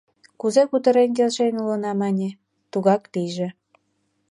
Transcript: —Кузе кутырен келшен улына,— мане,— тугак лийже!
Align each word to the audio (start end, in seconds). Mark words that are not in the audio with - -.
—Кузе 0.39 0.63
кутырен 0.71 1.09
келшен 1.17 1.53
улына,— 1.61 1.91
мане,— 2.01 2.29
тугак 2.71 3.01
лийже! 3.13 3.47